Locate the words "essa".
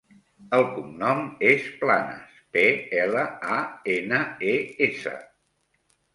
4.89-5.17